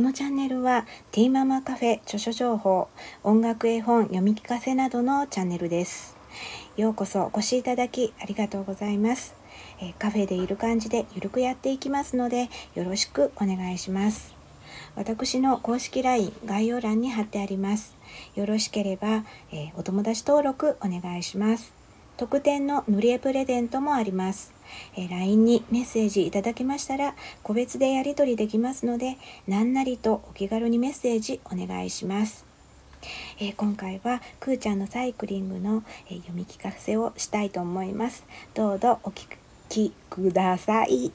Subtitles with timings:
[0.00, 2.88] このチャンネルはティーママカフェ著書情報
[3.22, 6.16] 音楽絵本読み聞かせなどのチャンネルです。
[6.78, 9.34] ようこそお越しいただきありがとうございます。
[9.78, 14.34] えカフェでいる感じでゆるくやっていきますのでよろしくお願いします。
[14.96, 17.94] 私の公式 LINE 概要欄に貼ってあります。
[18.36, 21.79] よろしければ、えお友達登録お願いします。
[22.20, 24.52] 特典の塗り絵プレゼントもあります、
[24.94, 29.16] えー LINE にメッセージいただけましたら個別でやり取りできますので
[29.48, 32.44] 何なりとお気軽にメッセージお願いします。
[33.38, 38.26] えー今回はくーちゃんのサイクリングの、えー読み聞かせをしたいと思います。
[38.52, 39.26] どうぞお聞
[39.70, 41.10] きください。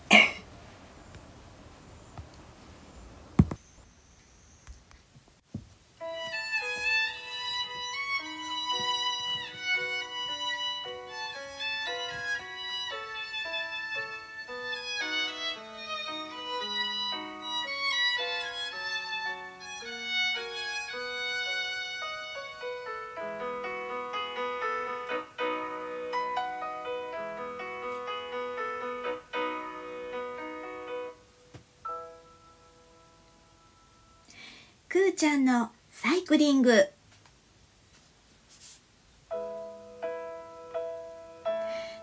[34.95, 36.71] くーちゃんのサイクリング。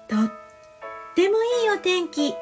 [0.06, 0.30] とっ
[1.14, 2.34] てもいいお天気。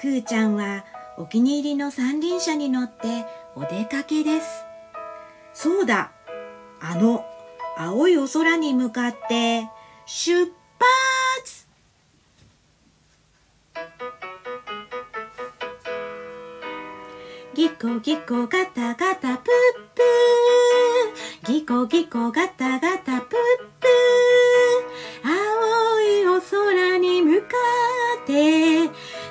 [0.00, 0.86] くーちゃんは
[1.18, 4.64] お気に入りの三輪車に乗ってお出かけです。
[5.52, 6.12] そうだ。
[6.80, 7.26] あの
[7.76, 9.68] 青いお空に向かって
[10.06, 11.07] 出発。
[17.80, 19.52] ギコギコガタガタプッ
[19.94, 21.46] プー。
[21.46, 23.38] ギコギコガタガタプッ
[23.78, 23.86] プ
[25.22, 27.46] 青いお空に向か
[28.24, 28.88] って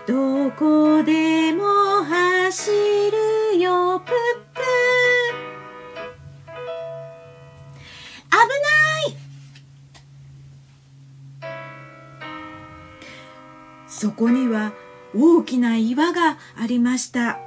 [0.08, 1.66] どこでも
[2.06, 4.16] 走るよプッ
[4.56, 4.62] プ
[8.32, 8.46] 危な
[9.10, 9.18] い！
[13.90, 14.72] そこには
[15.14, 17.42] 大きな岩がありました。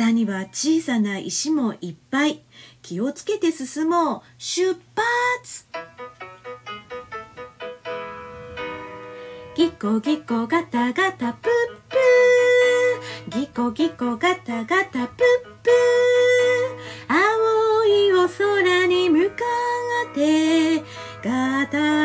[0.00, 2.42] 下には小さな石もいっぱい。
[2.80, 4.22] 気をつけて進もう。
[4.38, 5.66] 出発
[9.54, 11.52] ギコギコガタガタプッ
[11.90, 13.40] プー。
[13.40, 17.14] ギコギコガタガタプップー。
[17.14, 19.44] 青いお空に向か
[20.12, 20.78] って
[21.22, 21.99] ガタ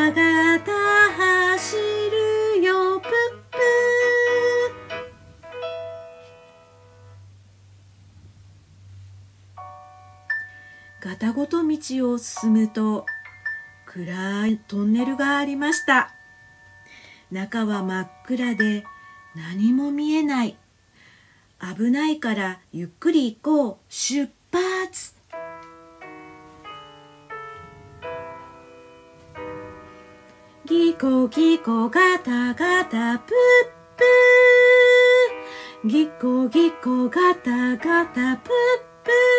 [11.94, 13.06] 道を進むと
[13.86, 16.12] 暗いトンネルがありました。
[17.32, 18.84] 中は真っ暗で
[19.36, 20.58] 何も見えない。
[21.60, 23.78] 危ないからゆっくり行こう。
[23.90, 25.16] 出発。
[30.66, 33.36] ギコギコガタガタプッ
[33.98, 35.88] プ。
[35.88, 38.52] ーギコギコガタガタプッ
[39.04, 39.12] プ。
[39.12, 39.35] ー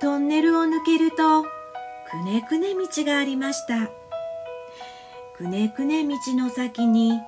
[0.00, 1.46] トンネルを抜けるとく
[2.24, 3.90] ねくね道がありました。
[5.36, 7.20] くねくね道の先に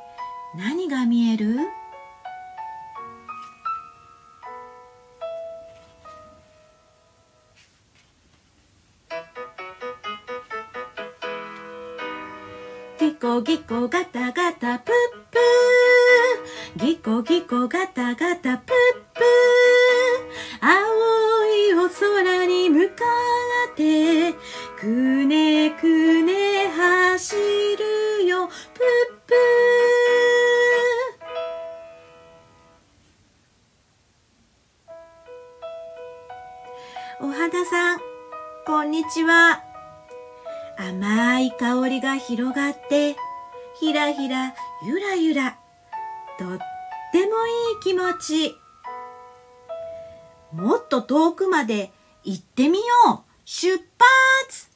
[0.56, 1.56] 何が見える？
[12.98, 14.94] ギコギコガタガタプッ
[15.30, 16.86] プー。
[16.86, 18.74] ギコギコガタガタプッ
[19.14, 19.61] プー。
[22.02, 23.04] 空に向か
[23.72, 24.32] って
[24.80, 24.86] く
[25.24, 25.86] ねく
[26.24, 28.48] ね走るよ。
[28.48, 28.56] プッ
[29.28, 37.24] プー。
[37.24, 38.00] お花さん
[38.66, 39.62] こんにちは。
[40.76, 43.14] 甘い香りが広がって
[43.78, 45.56] ひらひらゆらゆら。
[46.36, 46.58] とっ
[47.12, 48.61] てもいい気持ち。
[50.52, 51.90] もっと遠くまで
[52.24, 52.84] 行ってみよ
[53.14, 53.20] う。
[53.44, 54.70] 出発。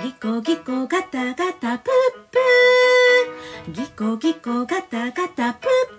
[0.00, 5.93] ギコギコガタガタプップギコギコガタガタプップ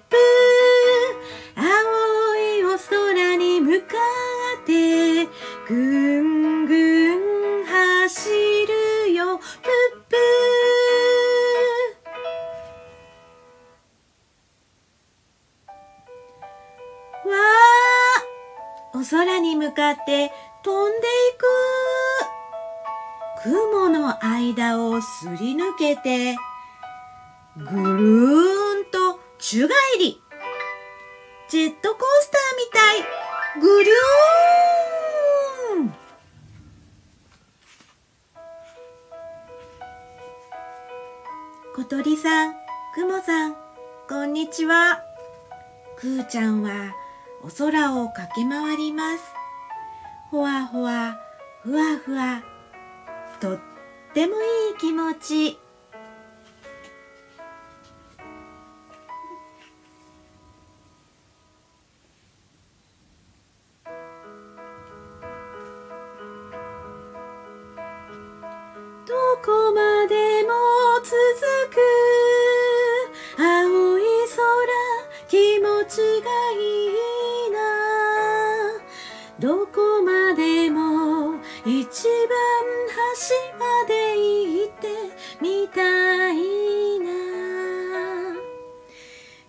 [19.86, 20.32] 空に向かって
[20.64, 21.46] 飛んでいく
[23.44, 26.36] 雲の間をすり抜けて
[27.58, 30.20] ぐるーんと宙返り
[31.50, 35.94] ジェットコースターみたいぐりゅーん
[41.76, 42.54] 小鳥さん、
[42.96, 43.56] くもさん、
[44.08, 45.04] こんにちは。
[45.98, 46.96] くーちゃんは
[47.44, 49.35] お空を駆け回ります。
[50.36, 51.18] ほわほわ、
[51.64, 52.44] ふわふわ、
[53.40, 53.60] とっ
[54.14, 55.65] てもいい気持ち。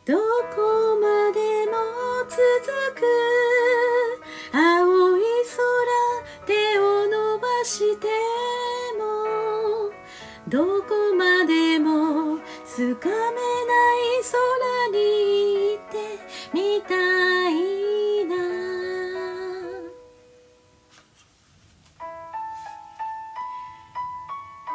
[0.07, 0.21] どこ
[1.03, 1.73] までも
[2.29, 2.39] 続
[2.95, 3.03] く。
[4.53, 8.07] 青い空手を伸ばして
[8.97, 9.91] も
[10.49, 14.37] どこまでもつかめない空
[14.93, 14.97] に
[15.73, 15.99] 行って
[16.55, 16.95] みた
[17.51, 18.37] いな。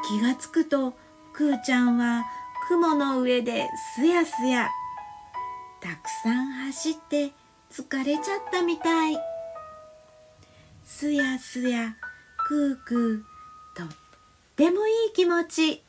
[0.09, 0.93] 気がつくと
[1.31, 2.25] くーちゃんは
[2.67, 4.67] 雲の上ですやすや
[5.81, 7.31] たくさん走って
[7.71, 9.17] 疲れちゃったみたい。
[10.83, 11.95] すやすや
[12.47, 13.87] くーくーとっ
[14.55, 15.83] てもいい気持ち。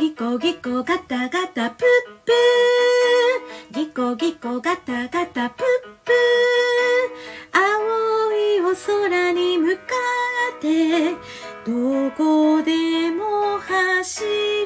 [0.00, 1.86] ギコギコガタガタプッ
[2.24, 3.78] プー。
[3.78, 5.64] ギコギコガタガタプッ
[6.04, 7.58] プー。
[7.58, 9.82] 青いお空に向か
[10.56, 11.10] って
[11.66, 14.61] どこでも走る。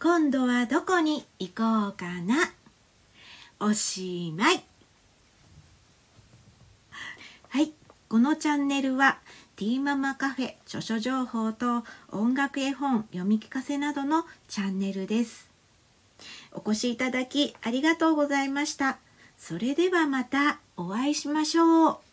[0.00, 2.52] 今度はどこに行こうかな。
[3.58, 4.62] おしまい。
[7.48, 7.72] はい。
[8.08, 9.18] このチャンネルは
[9.56, 15.50] ティーママカフェ著書情報と音楽絵本読み聞かせなどのチャンネルです。
[16.52, 18.98] お越しいただきありがとうございました。
[19.36, 22.07] それではまたお会いしましょう。